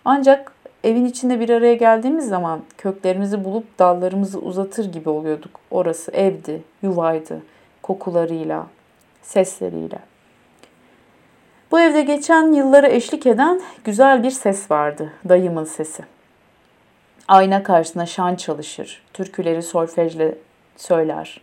Ancak 0.06 0.53
evin 0.84 1.06
içinde 1.06 1.40
bir 1.40 1.50
araya 1.50 1.76
geldiğimiz 1.76 2.28
zaman 2.28 2.62
köklerimizi 2.78 3.44
bulup 3.44 3.80
dallarımızı 3.80 4.40
uzatır 4.40 4.92
gibi 4.92 5.10
oluyorduk. 5.10 5.60
Orası 5.72 6.12
evdi, 6.12 6.62
yuvaydı, 6.82 7.42
kokularıyla, 7.82 8.68
sesleriyle. 9.22 10.00
Bu 11.72 11.80
evde 11.80 12.02
geçen 12.02 12.54
yılları 12.54 12.88
eşlik 12.88 13.26
eden 13.26 13.62
güzel 13.84 14.24
bir 14.24 14.32
ses 14.32 14.72
vardı, 14.72 15.14
dayımın 15.30 15.64
sesi. 15.64 16.04
Ayna 17.28 17.64
karşısında 17.64 18.06
şan 18.06 18.36
çalışır, 18.36 19.04
türküleri 19.14 19.64
solfejle 19.64 20.38
söyler. 20.78 21.42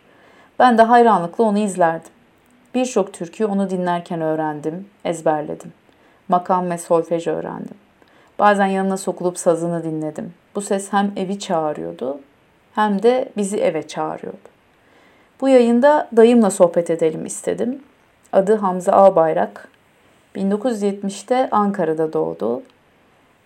Ben 0.59 0.77
de 0.77 0.81
hayranlıkla 0.81 1.43
onu 1.43 1.57
izlerdim. 1.57 2.11
Birçok 2.75 3.13
türküyü 3.13 3.49
onu 3.49 3.69
dinlerken 3.69 4.21
öğrendim, 4.21 4.89
ezberledim. 5.05 5.73
Makam 6.27 6.69
ve 6.69 6.77
solfej 6.77 7.27
öğrendim. 7.27 7.80
Bazen 8.41 8.65
yanına 8.65 8.97
sokulup 8.97 9.37
sazını 9.37 9.83
dinledim. 9.83 10.33
Bu 10.55 10.61
ses 10.61 10.93
hem 10.93 11.11
evi 11.15 11.39
çağırıyordu 11.39 12.19
hem 12.75 13.03
de 13.03 13.29
bizi 13.37 13.57
eve 13.57 13.87
çağırıyordu. 13.87 14.49
Bu 15.41 15.49
yayında 15.49 16.09
dayımla 16.17 16.49
sohbet 16.49 16.89
edelim 16.89 17.25
istedim. 17.25 17.83
Adı 18.33 18.55
Hamza 18.55 18.91
Albayrak. 18.91 19.67
1970'te 20.35 21.49
Ankara'da 21.51 22.13
doğdu. 22.13 22.63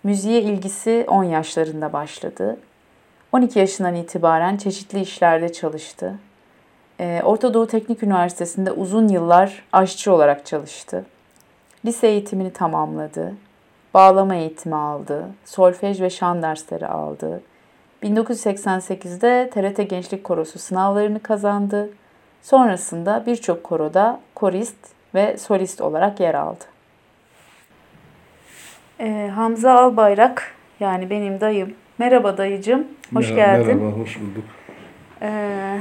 Müziğe 0.04 0.42
ilgisi 0.42 1.04
10 1.08 1.24
yaşlarında 1.24 1.92
başladı. 1.92 2.56
12 3.32 3.58
yaşından 3.58 3.94
itibaren 3.94 4.56
çeşitli 4.56 5.00
işlerde 5.00 5.52
çalıştı. 5.52 6.18
Ee, 7.00 7.20
Orta 7.24 7.54
Doğu 7.54 7.66
Teknik 7.66 8.02
Üniversitesi'nde 8.02 8.72
uzun 8.72 9.08
yıllar 9.08 9.64
aşçı 9.72 10.12
olarak 10.12 10.46
çalıştı. 10.46 11.04
Lise 11.84 12.08
eğitimini 12.08 12.52
tamamladı. 12.52 13.32
Bağlama 13.94 14.34
eğitimi 14.34 14.76
aldı. 14.76 15.28
Solfej 15.44 16.00
ve 16.00 16.10
şan 16.10 16.42
dersleri 16.42 16.86
aldı. 16.86 17.42
1988'de 18.02 19.50
TRT 19.50 19.90
Gençlik 19.90 20.24
Korosu 20.24 20.58
sınavlarını 20.58 21.20
kazandı. 21.20 21.90
Sonrasında 22.42 23.22
birçok 23.26 23.64
koroda 23.64 24.20
korist 24.34 24.76
ve 25.14 25.36
solist 25.36 25.80
olarak 25.80 26.20
yer 26.20 26.34
aldı. 26.34 26.64
Ee, 29.00 29.30
Hamza 29.34 29.72
Albayrak 29.72 30.54
yani 30.80 31.10
benim 31.10 31.40
dayım. 31.40 31.74
Merhaba 31.98 32.38
dayıcım, 32.38 32.86
hoş 33.14 33.30
Merhaba, 33.30 33.58
geldin. 33.58 33.76
Merhaba, 33.76 33.98
hoş 33.98 34.20
bulduk. 34.20 34.44
Ee, 35.22 35.78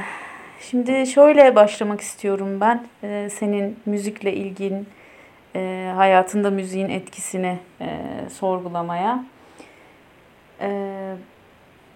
şimdi 0.60 1.08
şöyle 1.08 1.56
başlamak 1.56 2.02
istiyorum 2.02 2.62
ben. 2.62 2.84
Ee, 3.04 3.30
senin 3.32 3.80
müzikle 3.86 4.34
ilgin, 4.34 4.88
e, 5.56 5.92
hayatında 5.96 6.50
müziğin 6.50 6.90
etkisini 6.90 7.58
e, 7.82 8.00
sorgulamaya. 8.30 9.26
Ee, 10.62 11.16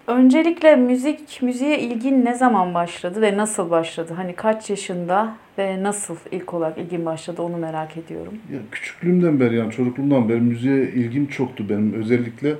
öncelikle 0.06 0.76
müzik, 0.76 1.42
müziğe 1.42 1.78
ilgin 1.78 2.24
ne 2.24 2.34
zaman 2.34 2.74
başladı 2.74 3.22
ve 3.22 3.36
nasıl 3.36 3.70
başladı? 3.70 4.12
Hani 4.16 4.34
kaç 4.34 4.70
yaşında 4.70 5.36
ve 5.58 5.82
nasıl 5.82 6.16
ilk 6.30 6.54
olarak 6.54 6.78
ilgin 6.78 7.06
başladı 7.06 7.42
onu 7.42 7.56
merak 7.56 7.96
ediyorum. 7.96 8.34
Ya, 8.52 8.58
küçüklüğümden 8.72 9.40
beri 9.40 9.56
yani 9.56 9.72
çocukluğumdan 9.72 10.28
beri 10.28 10.40
müziğe 10.40 10.82
ilgim 10.82 11.26
çoktu 11.26 11.68
benim. 11.68 11.92
Özellikle 11.92 12.54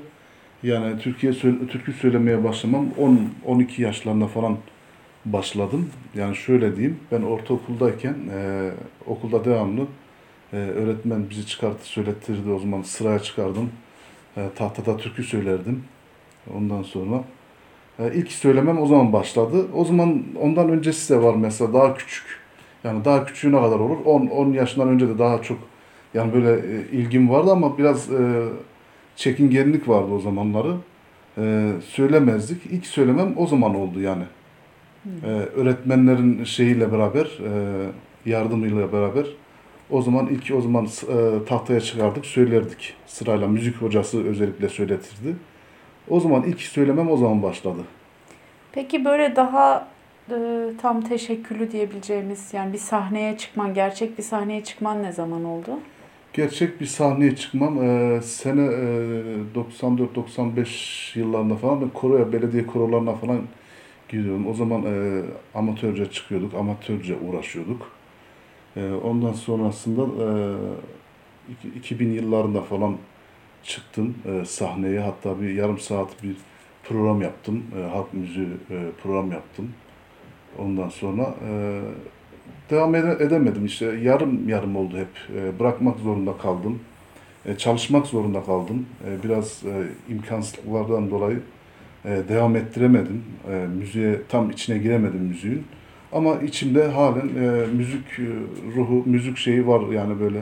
yani 0.62 0.98
Türkiye 0.98 1.32
türkü 1.68 1.92
söylemeye 1.92 2.44
başlamam 2.44 2.86
10 2.98 3.20
12 3.46 3.82
yaşlarında 3.82 4.26
falan 4.26 4.56
başladım. 5.24 5.90
Yani 6.14 6.36
şöyle 6.36 6.76
diyeyim 6.76 6.98
ben 7.12 7.22
ortaokuldayken 7.22 8.14
e, 8.34 8.70
okulda 9.06 9.44
devamlı 9.44 9.86
e, 10.52 10.56
öğretmen 10.56 11.30
bizi 11.30 11.46
çıkarttı 11.46 11.86
söylettirdi 11.86 12.50
o 12.50 12.58
zaman 12.58 12.82
sıraya 12.82 13.18
çıkardım. 13.18 13.70
E, 14.36 14.48
tahtada 14.56 14.96
türkü 14.96 15.24
söylerdim. 15.24 15.84
Ondan 16.56 16.82
sonra 16.82 17.24
e, 17.98 18.14
ilk 18.14 18.32
söylemem 18.32 18.82
o 18.82 18.86
zaman 18.86 19.12
başladı. 19.12 19.66
O 19.74 19.84
zaman 19.84 20.22
ondan 20.40 20.68
öncesi 20.68 21.14
de 21.14 21.22
var 21.22 21.34
mesela 21.34 21.72
daha 21.72 21.94
küçük. 21.94 22.24
Yani 22.84 23.04
daha 23.04 23.24
küçüğüne 23.26 23.60
kadar 23.60 23.78
olur. 23.78 23.96
10 24.04 24.26
10 24.26 24.52
yaşından 24.52 24.88
önce 24.88 25.08
de 25.08 25.18
daha 25.18 25.42
çok 25.42 25.58
yani 26.14 26.32
böyle 26.32 26.52
e, 26.52 26.90
ilgim 26.92 27.30
vardı 27.30 27.50
ama 27.50 27.78
biraz 27.78 28.12
e, 28.12 28.48
çekingenlik 29.16 29.88
vardı 29.88 30.12
o 30.12 30.20
zamanları. 30.20 30.76
E, 31.38 31.72
söylemezdik. 31.88 32.66
İlk 32.66 32.86
söylemem 32.86 33.34
o 33.36 33.46
zaman 33.46 33.74
oldu 33.74 34.00
yani. 34.00 34.24
E, 35.24 35.26
öğretmenlerin 35.30 36.44
şeyiyle 36.44 36.92
beraber, 36.92 37.24
e, 37.24 38.30
yardımıyla 38.30 38.92
beraber 38.92 39.26
o 39.90 40.02
zaman 40.02 40.26
ilk 40.26 40.56
o 40.56 40.60
zaman 40.60 40.84
e, 40.84 41.44
tahtaya 41.44 41.80
çıkardık, 41.80 42.26
söylerdik. 42.26 42.94
Sırayla 43.06 43.48
müzik 43.48 43.76
hocası 43.76 44.24
özellikle 44.28 44.68
söyletirdi. 44.68 45.36
O 46.08 46.20
zaman 46.20 46.42
ilk 46.42 46.60
söylemem 46.60 47.10
o 47.10 47.16
zaman 47.16 47.42
başladı. 47.42 47.80
Peki 48.72 49.04
böyle 49.04 49.36
daha 49.36 49.88
e, 50.30 50.36
tam 50.82 51.00
teşekküllü 51.00 51.72
diyebileceğimiz 51.72 52.54
yani 52.54 52.72
bir 52.72 52.78
sahneye 52.78 53.38
çıkman, 53.38 53.74
gerçek 53.74 54.18
bir 54.18 54.22
sahneye 54.22 54.64
çıkman 54.64 55.02
ne 55.02 55.12
zaman 55.12 55.44
oldu? 55.44 55.78
Gerçek 56.32 56.80
bir 56.80 56.86
sahneye 56.86 57.36
çıkmam 57.36 57.84
e, 57.84 58.20
sene 58.22 58.62
e, 58.62 59.54
94-95 59.82 61.18
yıllarında 61.18 61.56
falan 61.56 61.80
ben 61.80 61.88
koroya, 61.88 62.32
belediye 62.32 62.66
korolarına 62.66 63.12
falan 63.12 63.40
gidiyorum. 64.08 64.46
O 64.46 64.54
zaman 64.54 64.82
e, 64.82 65.22
amatörce 65.54 66.10
çıkıyorduk, 66.10 66.54
amatörce 66.54 67.16
uğraşıyorduk. 67.16 67.99
E, 68.80 68.94
ondan 68.94 69.32
sonrasında 69.32 70.02
e, 70.02 70.28
iki- 71.52 71.78
2000 71.78 72.12
yıllarında 72.12 72.60
falan 72.62 72.96
çıktım 73.62 74.14
e, 74.26 74.44
sahneye. 74.44 75.00
Hatta 75.00 75.40
bir 75.40 75.54
yarım 75.54 75.78
saat 75.78 76.22
bir 76.22 76.36
program 76.84 77.22
yaptım. 77.22 77.62
E, 77.78 77.82
halk 77.82 78.14
müziği 78.14 78.48
e, 78.70 78.76
program 79.02 79.32
yaptım. 79.32 79.68
Ondan 80.58 80.88
sonra 80.88 81.34
e, 81.48 81.80
devam 82.70 82.94
ede- 82.94 83.24
edemedim 83.24 83.64
işte 83.66 83.86
yarım 83.86 84.48
yarım 84.48 84.76
oldu 84.76 84.96
hep 84.98 85.36
E, 85.36 85.58
bırakmak 85.58 85.98
zorunda 85.98 86.36
kaldım 86.36 86.78
E, 87.46 87.56
çalışmak 87.58 88.06
zorunda 88.06 88.42
kaldım 88.42 88.86
E, 89.08 89.22
biraz 89.22 89.62
e, 89.64 89.88
imkansızlıklardan 90.12 91.10
dolayı 91.10 91.40
e, 92.04 92.10
devam 92.28 92.56
ettiremedim 92.56 93.24
E, 93.50 93.66
müziğe 93.78 94.20
tam 94.28 94.50
içine 94.50 94.78
giremedim 94.78 95.20
müziğin 95.20 95.64
ama 96.12 96.34
içimde 96.34 96.88
halen 96.88 97.28
e, 97.28 97.66
müzik 97.66 98.18
e, 98.18 98.26
ruhu 98.76 99.02
müzik 99.06 99.36
şeyi 99.38 99.66
var 99.66 99.80
yani 99.92 100.20
böyle 100.20 100.38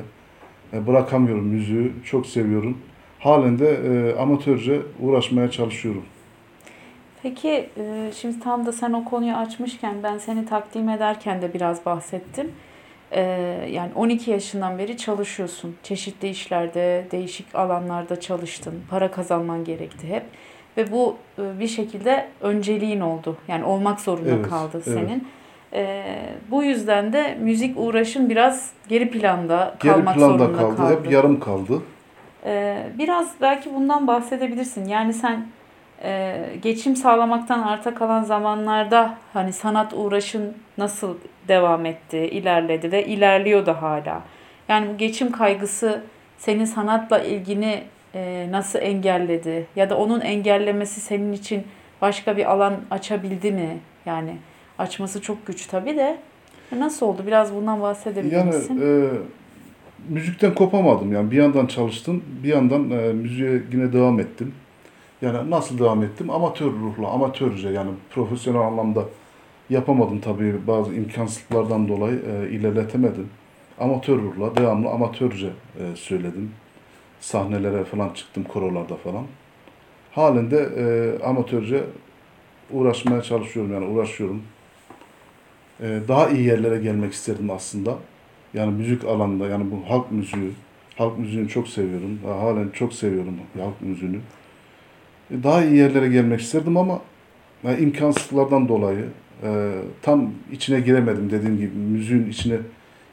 E, 0.73 0.87
bırakamıyorum 0.87 1.45
müziği 1.47 1.93
çok 2.05 2.27
seviyorum 2.27 2.79
halen 3.19 3.59
de 3.59 3.71
e, 3.71 4.17
amatörce 4.19 4.81
uğraşmaya 5.01 5.51
çalışıyorum. 5.51 6.05
Peki 7.23 7.69
e, 7.77 8.11
şimdi 8.21 8.41
tam 8.41 8.67
da 8.67 8.73
sen 8.73 8.93
o 8.93 9.05
konuyu 9.05 9.35
açmışken 9.35 9.95
ben 10.03 10.19
seni 10.19 10.47
takdim 10.47 10.89
ederken 10.89 11.43
de 11.43 11.55
biraz 11.55 11.87
bahsettim. 11.87 12.53
E, 13.11 13.21
yani 13.71 13.91
12 13.95 14.31
yaşından 14.31 14.79
beri 14.79 14.97
çalışıyorsun. 14.97 15.77
Çeşitli 15.83 16.29
işlerde, 16.29 17.07
değişik 17.11 17.55
alanlarda 17.55 18.21
çalıştın. 18.21 18.75
Para 18.91 19.11
kazanman 19.11 19.65
gerekti 19.65 20.09
hep. 20.09 20.23
Ve 20.77 20.93
bu 20.93 21.17
e, 21.39 21.61
bir 21.61 21.69
şekilde 21.69 22.29
önceliğin 22.41 23.01
oldu. 23.01 23.37
Yani 23.49 23.65
olmak 23.65 24.01
zorunda 24.01 24.31
Evet, 24.31 24.49
kaldı 24.49 24.83
evet. 24.87 24.97
E, 25.73 26.05
bu 26.51 26.65
yüzden 26.65 27.13
de 27.13 27.39
müzik 27.41 27.79
uğraşın 27.79 28.31
biraz 28.31 28.71
geri 28.89 29.11
planda 29.11 29.75
Geri 29.81 29.93
kalmak 29.93 30.15
planda 30.15 30.39
zorunda 30.39 30.59
kaldı, 30.59 30.77
kaldı. 30.77 30.97
hep 30.99 31.13
yarım 31.13 31.41
kaldı. 31.41 31.83
Ee, 32.45 32.87
biraz 32.99 33.29
belki 33.41 33.75
bundan 33.75 34.07
bahsedebilirsin. 34.07 34.85
Yani 34.85 35.13
sen 35.15 35.47
e, 36.03 36.37
geçim 36.63 36.97
sağlamaktan 36.97 37.63
arta 37.63 37.95
kalan 37.95 38.23
zamanlarda 38.23 39.15
hani 39.33 39.53
sanat 39.53 39.95
uğraşın 39.95 40.55
nasıl 40.79 41.17
devam 41.49 41.87
etti, 41.87 42.19
ilerledi 42.19 42.93
ve 42.93 43.05
ilerliyor 43.07 43.67
da 43.67 43.83
hala. 43.83 44.21
Yani 44.69 44.89
bu 44.93 44.97
geçim 44.99 45.33
kaygısı 45.33 46.03
senin 46.39 46.65
sanatla 46.65 47.19
ilgini 47.19 47.83
e, 48.15 48.47
nasıl 48.51 48.79
engelledi 48.79 49.67
ya 49.77 49.91
da 49.91 49.99
onun 49.99 50.21
engellemesi 50.21 51.01
senin 51.01 51.33
için 51.33 51.67
başka 52.03 52.37
bir 52.37 52.51
alan 52.53 52.75
açabildi 52.91 53.53
mi? 53.53 53.79
Yani 54.07 54.37
açması 54.79 55.23
çok 55.23 55.47
güç 55.47 55.67
tabii 55.67 55.97
de. 55.97 56.19
Nasıl 56.77 57.07
oldu? 57.07 57.23
Biraz 57.27 57.55
bundan 57.55 57.83
bahsedebilir 57.83 58.33
Yani 58.33 58.47
misin? 58.47 58.81
e, 58.83 59.09
müzikten 60.09 60.55
kopamadım 60.55 61.13
yani 61.13 61.31
bir 61.31 61.37
yandan 61.37 61.67
çalıştım 61.67 62.25
bir 62.43 62.49
yandan 62.49 62.91
e, 62.91 63.13
müziğe 63.13 63.63
yine 63.73 63.93
devam 63.93 64.21
ettim. 64.21 64.55
Yani 65.23 65.51
nasıl 65.51 65.79
devam 65.79 66.03
ettim? 66.03 66.31
Amatör 66.31 66.67
ruhla, 66.67 67.09
amatörce 67.09 67.69
yani 67.69 67.91
profesyonel 68.11 68.61
anlamda 68.61 69.03
yapamadım 69.71 70.21
tabii 70.21 70.67
bazı 70.67 70.95
imkansızlıklardan 70.95 71.89
dolayı 71.89 72.23
e, 72.31 72.51
ilerletemedim. 72.51 73.29
Amatör 73.81 74.17
ruhla 74.19 74.57
devamlı 74.57 74.89
amatörce 74.89 75.47
e, 75.47 75.97
söyledim. 75.97 76.51
Sahnelere 77.21 77.85
falan 77.85 78.09
çıktım 78.09 78.45
korolarda 78.45 78.97
falan. 78.97 79.25
Halen 80.13 80.51
de 80.51 80.69
e, 80.77 81.25
amatörce 81.25 81.85
uğraşmaya 82.71 83.23
çalışıyorum 83.23 83.73
yani 83.73 83.87
uğraşıyorum. 83.87 84.43
E, 85.81 86.01
daha 86.09 86.29
iyi 86.29 86.47
yerlere 86.47 86.79
gelmek 86.83 87.13
isterdim 87.13 87.51
aslında. 87.51 87.95
Yani 88.55 88.73
müzik 88.73 89.05
alanında 89.05 89.49
yani 89.49 89.67
bu 89.71 89.91
halk 89.91 90.13
müziği, 90.13 90.51
halk 90.97 91.19
müziğini 91.19 91.49
çok 91.49 91.69
seviyorum. 91.69 92.19
Daha 92.27 92.41
Halen 92.41 92.69
çok 92.69 92.93
seviyorum 92.93 93.35
halk 93.59 93.81
müziğini. 93.81 94.17
E, 95.31 95.43
Daha 95.43 95.65
iyi 95.65 95.77
yerlere 95.77 96.09
gelmek 96.09 96.41
isterdim 96.41 96.77
ama 96.77 97.01
yani 97.65 97.81
imkansızlıklardan 97.81 98.69
dolayı 98.69 99.05
e, 99.43 99.73
tam 100.03 100.31
içine 100.53 100.81
giremedim 100.81 101.31
dediğim 101.31 101.57
gibi 101.57 101.77
müziğin 101.77 102.29
içine 102.31 102.57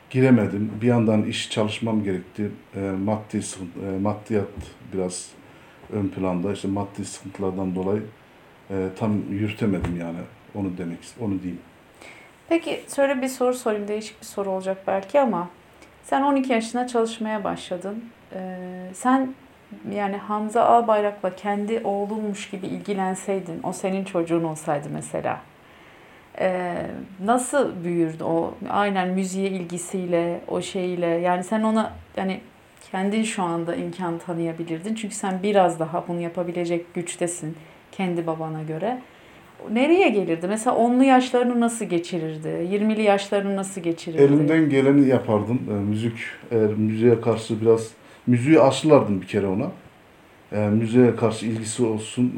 giremedim. 0.09 0.71
Bir 0.81 0.87
yandan 0.87 1.23
iş 1.23 1.49
çalışmam 1.51 2.03
gerekti. 2.03 2.49
E, 2.75 2.79
maddi 3.05 3.41
sıkıntı, 3.41 3.79
e, 3.79 3.99
maddiyat 3.99 4.47
biraz 4.93 5.29
ön 5.93 6.07
planda. 6.07 6.53
İşte 6.53 6.67
maddi 6.67 7.05
sıkıntılardan 7.05 7.75
dolayı 7.75 8.01
e, 8.69 8.87
tam 8.99 9.21
yürütemedim 9.31 9.99
yani. 9.99 10.17
Onu 10.55 10.77
demek 10.77 10.99
onu 11.19 11.41
diyeyim. 11.41 11.61
Peki 12.49 12.83
şöyle 12.95 13.21
bir 13.21 13.27
soru 13.27 13.53
sorayım. 13.53 13.87
Değişik 13.87 14.21
bir 14.21 14.25
soru 14.25 14.49
olacak 14.49 14.77
belki 14.87 15.19
ama 15.19 15.49
sen 16.03 16.21
12 16.21 16.53
yaşında 16.53 16.87
çalışmaya 16.87 17.43
başladın. 17.43 18.03
Ee, 18.33 18.89
sen 18.93 19.33
yani 19.91 20.17
Hamza 20.17 20.63
Albayrak'la 20.65 21.35
kendi 21.35 21.79
oğlunmuş 21.83 22.49
gibi 22.49 22.67
ilgilenseydin, 22.67 23.59
o 23.63 23.73
senin 23.73 24.03
çocuğun 24.05 24.43
olsaydı 24.43 24.87
mesela. 24.93 25.41
ee, 26.39 26.85
nasıl 27.23 27.83
büyürdü 27.83 28.23
o? 28.23 28.53
Aynen 28.69 29.07
müziğe 29.09 29.49
ilgisiyle, 29.49 30.41
o 30.47 30.61
şeyle. 30.61 31.05
Yani 31.07 31.43
sen 31.43 31.63
ona 31.63 31.93
yani 32.17 32.41
kendin 32.91 33.23
şu 33.23 33.43
anda 33.43 33.75
imkan 33.75 34.17
tanıyabilirdin. 34.17 34.95
Çünkü 34.95 35.15
sen 35.15 35.43
biraz 35.43 35.79
daha 35.79 36.07
bunu 36.07 36.21
yapabilecek 36.21 36.93
güçtesin 36.93 37.57
kendi 37.91 38.27
babana 38.27 38.63
göre. 38.63 39.01
Nereye 39.73 40.09
gelirdi? 40.09 40.47
Mesela 40.47 40.75
onlu 40.75 41.03
yaşlarını 41.03 41.59
nasıl 41.59 41.85
geçirirdi? 41.85 42.47
20'li 42.47 43.01
yaşlarını 43.01 43.55
nasıl 43.55 43.81
geçirirdi? 43.81 44.21
Elimden 44.21 44.69
geleni 44.69 45.07
yapardım. 45.07 45.59
E, 45.71 45.73
müzik, 45.73 46.13
eğer 46.51 46.73
müziğe 46.73 47.21
karşı 47.21 47.61
biraz, 47.61 47.91
müziği 48.27 48.61
aşılardım 48.61 49.21
bir 49.21 49.27
kere 49.27 49.47
ona. 49.47 49.71
E, 50.51 50.69
müziğe 50.69 51.15
karşı 51.15 51.45
ilgisi 51.45 51.83
olsun. 51.83 52.33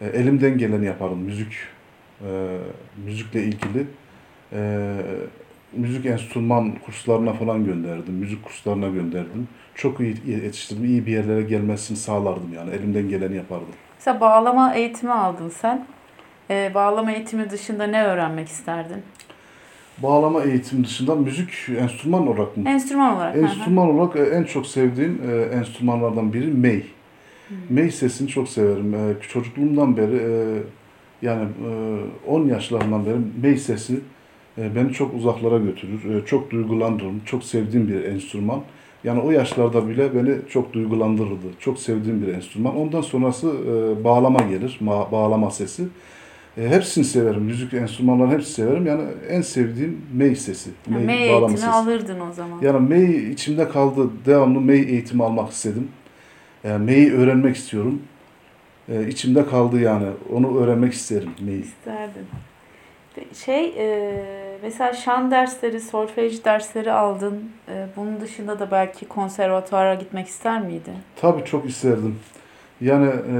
E, 0.00 0.06
e, 0.06 0.08
elimden 0.08 0.58
geleni 0.58 0.86
yapardım. 0.86 1.18
Müzik, 1.18 1.52
e, 2.20 2.58
müzikle 3.04 3.42
ilgili. 3.42 3.86
E, 4.52 4.92
müzik 5.72 6.06
enstrüman 6.06 6.74
kurslarına 6.86 7.32
falan 7.32 7.64
gönderdim. 7.64 8.14
Müzik 8.14 8.44
kurslarına 8.44 8.88
gönderdim. 8.88 9.48
Çok 9.74 10.00
iyi 10.00 10.16
yetiştirdim. 10.26 10.84
iyi 10.84 11.06
bir 11.06 11.12
yerlere 11.12 11.42
gelmesini 11.42 11.96
sağlardım 11.96 12.52
yani. 12.54 12.70
Elimden 12.70 13.08
geleni 13.08 13.36
yapardım. 13.36 13.68
Mesela 13.98 14.20
bağlama 14.20 14.74
eğitimi 14.74 15.12
aldın 15.12 15.48
sen. 15.48 15.86
Ee, 16.50 16.70
bağlama 16.74 17.12
eğitimi 17.12 17.50
dışında 17.50 17.86
ne 17.86 18.04
öğrenmek 18.04 18.48
isterdin? 18.48 19.02
Bağlama 19.98 20.42
eğitimi 20.42 20.84
dışında 20.84 21.14
müzik 21.14 21.48
enstrüman 21.78 22.26
olarak 22.26 22.56
mı? 22.56 22.68
Enstrüman 22.68 23.16
olarak. 23.16 23.34
hı 23.34 23.38
hı. 23.40 23.42
Enstrüman 23.44 23.88
olarak 23.90 24.16
e, 24.16 24.20
en 24.22 24.44
çok 24.44 24.66
sevdiğim 24.66 25.20
e, 25.30 25.56
enstrümanlardan 25.56 26.32
biri 26.32 26.46
May. 26.52 26.82
May 27.70 27.90
sesini 27.90 28.28
çok 28.28 28.48
severim. 28.48 28.94
E, 28.94 29.14
Çocukluğumdan 29.28 29.96
beri 29.96 30.16
e, 30.16 30.32
yani 31.22 31.42
e, 32.26 32.30
10 32.30 32.46
yaşlarından 32.46 33.06
beri 33.06 33.16
May 33.42 33.56
sesi 33.58 34.00
e, 34.58 34.74
beni 34.74 34.92
çok 34.92 35.14
uzaklara 35.14 35.58
götürür. 35.58 36.14
E, 36.22 36.26
Çok 36.26 36.50
duygulandırır. 36.50 37.10
Çok 37.24 37.44
sevdiğim 37.44 37.88
bir 37.88 38.04
enstrüman. 38.04 38.60
Yani 39.04 39.20
o 39.20 39.30
yaşlarda 39.30 39.88
bile 39.88 40.14
beni 40.14 40.34
çok 40.50 40.72
duygulandırırdı. 40.72 41.46
Çok 41.60 41.78
sevdiğim 41.78 42.22
bir 42.22 42.28
enstrüman. 42.34 42.76
Ondan 42.76 43.00
sonrası 43.00 43.48
e, 43.48 44.04
bağlama 44.04 44.40
gelir. 44.40 44.78
ma- 44.84 45.12
Bağlama 45.12 45.50
sesi. 45.50 45.84
E, 46.58 46.68
Hepsini 46.68 47.04
severim. 47.04 47.42
Müzik 47.42 47.74
enstrümanlarını 47.74 48.32
hepsini 48.32 48.54
severim. 48.54 48.86
Yani 48.86 49.02
en 49.28 49.40
sevdiğim 49.40 50.02
May 50.16 50.36
sesi. 50.36 50.70
May 50.88 51.04
May 51.04 51.28
eğitimi 51.28 51.50
sesi. 51.58 51.66
alırdın 51.70 52.20
o 52.20 52.32
zaman. 52.32 52.60
Yani 52.62 52.88
MEI 52.88 53.30
içimde 53.32 53.68
kaldı. 53.68 54.10
Devamlı 54.26 54.60
MEI 54.60 54.84
eğitimi 54.88 55.24
almak 55.24 55.50
istedim. 55.52 55.88
Yani 56.64 56.84
MEI 56.84 57.12
öğrenmek 57.12 57.56
istiyorum. 57.56 58.02
Ee, 58.88 59.08
içimde 59.08 59.46
kaldı 59.46 59.80
yani. 59.80 60.06
Onu 60.32 60.58
öğrenmek 60.60 60.92
isterim 60.92 61.30
MEI. 61.40 61.60
İsterdin. 61.60 62.26
Pe- 63.16 63.34
Şey, 63.44 63.74
e, 63.78 64.58
mesela 64.62 64.92
şan 64.92 65.30
dersleri, 65.30 65.80
solfej 65.80 66.44
dersleri 66.44 66.92
aldın. 66.92 67.50
E, 67.68 67.86
bunun 67.96 68.20
dışında 68.20 68.58
da 68.58 68.70
belki 68.70 69.08
konservatuara 69.08 69.94
gitmek 69.94 70.26
ister 70.26 70.60
miydin? 70.62 70.94
Tabii 71.20 71.44
çok 71.44 71.68
isterdim. 71.68 72.16
Yani 72.80 73.06
e, 73.06 73.36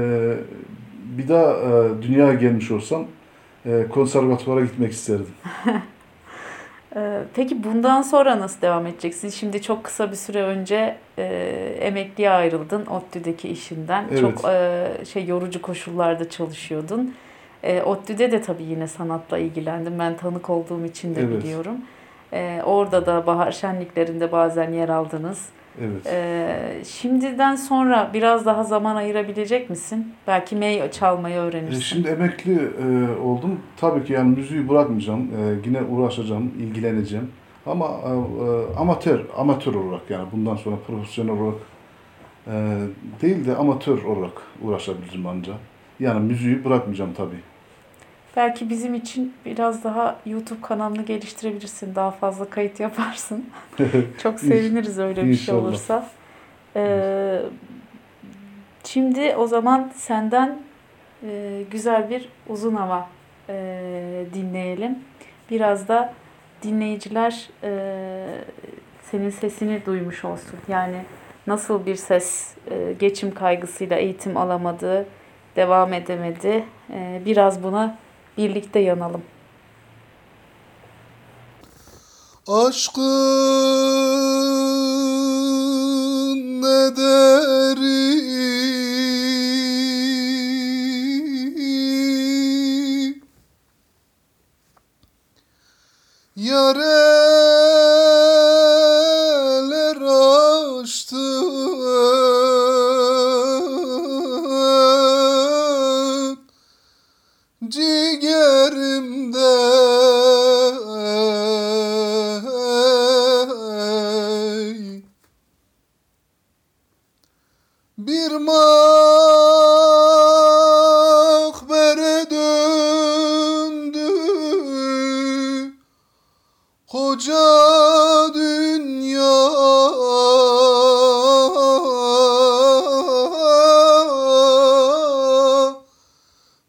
bir 1.17 1.27
daha 1.27 1.51
e, 1.53 2.01
dünyaya 2.01 2.33
gelmiş 2.33 2.71
olsam 2.71 3.05
e, 3.65 3.85
konservatuvara 3.89 4.61
gitmek 4.61 4.91
isterdim. 4.91 5.27
Ee, 6.95 7.19
Peki 7.35 7.63
bundan 7.63 8.01
sonra 8.01 8.39
nasıl 8.39 8.61
devam 8.61 8.87
edeceksin? 8.87 9.29
Şimdi 9.29 9.61
çok 9.61 9.83
kısa 9.83 10.11
bir 10.11 10.15
süre 10.15 10.43
önce 10.43 10.97
e, 11.17 11.23
emekliye 11.81 12.29
ayrıldın 12.29 12.85
ODTÜ'deki 12.85 13.49
işinden. 13.49 14.05
Evet. 14.11 14.21
Çok 14.21 14.45
e, 14.45 14.87
şey 15.13 15.25
yorucu 15.25 15.61
koşullarda 15.61 16.29
çalışıyordun. 16.29 17.13
E, 17.63 17.81
ODTÜ'de 17.81 18.31
de 18.31 18.41
tabii 18.41 18.63
yine 18.63 18.87
sanatla 18.87 19.37
ilgilendim. 19.37 19.99
Ben 19.99 20.17
tanık 20.17 20.49
olduğum 20.49 20.85
için 20.85 21.15
de 21.15 21.21
Evet. 21.21 21.43
biliyorum. 21.43 21.75
E, 22.33 22.61
orada 22.65 23.05
da 23.05 23.27
bahar 23.27 23.51
şenliklerinde 23.51 24.31
bazen 24.31 24.71
yer 24.71 24.89
aldınız. 24.89 25.45
Evet. 25.81 26.07
E, 26.07 26.83
şimdiden 26.85 27.55
sonra 27.55 28.11
biraz 28.13 28.45
daha 28.45 28.63
zaman 28.63 28.95
ayırabilecek 28.95 29.69
misin? 29.69 30.13
Belki 30.27 30.55
mey 30.55 30.91
çalmayı 30.91 31.35
E, 31.35 31.39
öğrenirsin. 31.39 31.79
Şimdi 31.79 32.07
emekli 32.07 32.53
e, 32.53 33.17
oldum. 33.21 33.59
Tabii 33.77 34.03
ki 34.05 34.13
yani 34.13 34.35
müziği 34.35 34.69
bırakmayacağım. 34.69 35.21
E, 35.21 35.55
yine 35.65 35.81
uğraşacağım, 35.81 36.51
ilgileneceğim. 36.59 37.31
Ama 37.65 37.85
e, 37.85 38.09
e, 38.09 38.75
amatör, 38.79 39.19
amatör 39.37 39.73
olarak 39.75 40.01
yani 40.09 40.27
bundan 40.31 40.55
sonra 40.55 40.75
profesyonel 40.87 41.31
olarak 41.31 41.59
e, 42.47 42.53
değil 43.21 43.45
de 43.45 43.55
amatör 43.55 44.03
olarak 44.03 44.33
uğraşabilirim 44.61 45.27
anca. 45.27 45.53
Yani 45.99 46.19
müziği 46.19 46.65
bırakmayacağım 46.65 47.13
tabii. 47.13 47.39
Belki 48.37 48.69
bizim 48.69 48.93
için 48.93 49.33
biraz 49.45 49.83
daha 49.83 50.19
YouTube 50.25 50.61
kanalını 50.61 51.01
geliştirebilirsin. 51.01 51.95
Daha 51.95 52.11
fazla 52.11 52.49
kayıt 52.49 52.79
yaparsın. 52.79 53.45
Çok 54.23 54.39
seviniriz 54.39 54.99
öyle 54.99 55.25
bir 55.25 55.35
şey 55.35 55.55
olursa. 55.55 56.09
Ee, 56.75 57.41
şimdi 58.83 59.35
o 59.35 59.47
zaman 59.47 59.91
senden 59.95 60.59
e, 61.23 61.63
güzel 61.71 62.09
bir 62.09 62.29
uzun 62.49 62.75
hava 62.75 63.09
e, 63.49 64.25
dinleyelim. 64.33 64.99
Biraz 65.51 65.87
da 65.87 66.13
dinleyiciler 66.63 67.49
e, 67.63 68.25
senin 69.11 69.29
sesini 69.29 69.85
duymuş 69.85 70.25
olsun. 70.25 70.59
Yani 70.67 70.97
nasıl 71.47 71.85
bir 71.85 71.95
ses 71.95 72.55
e, 72.71 72.93
geçim 72.99 73.33
kaygısıyla 73.33 73.97
eğitim 73.97 74.37
alamadı, 74.37 75.05
devam 75.55 75.93
edemedi. 75.93 76.63
E, 76.93 77.21
biraz 77.25 77.63
buna 77.63 77.97
birlikte 78.37 78.79
yanalım. 78.79 79.23
Aşkın 82.47 83.01
ne 86.61 86.95
deri 86.97 88.17
Yareler 96.35 97.86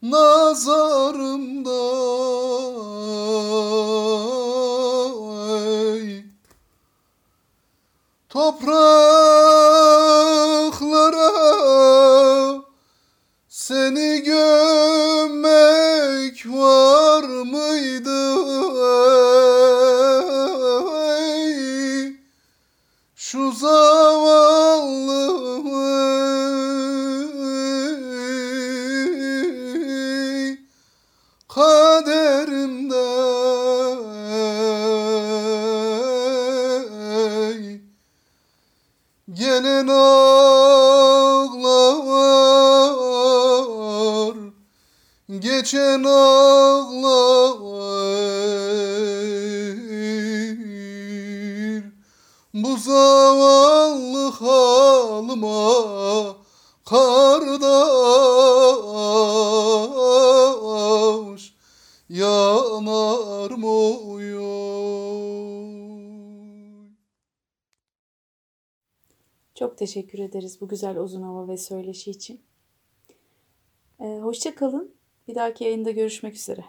No! 0.01 0.28
Gelen 39.33 39.87
ağlar 39.87 41.19
Geçen 45.38 46.05
ağlar. 46.05 47.59
Bu 52.55 52.77
zavallı 52.77 54.31
halıma 54.31 55.75
Kardeş 56.85 57.59
Yanar 62.09 63.51
mı 63.51 64.18
Çok 69.59 69.79
teşekkür 69.79 70.18
ederiz 70.18 70.61
bu 70.61 70.68
güzel 70.68 70.99
uzun 70.99 71.23
hava 71.23 71.49
ve 71.49 71.57
söyleşi 71.57 72.11
için. 72.11 72.40
Ee, 74.01 74.05
hoşça 74.05 74.55
kalın. 74.55 74.94
Bir 75.29 75.35
dahaki 75.35 75.64
yayında 75.64 75.90
görüşmek 75.90 76.35
üzere. 76.35 76.64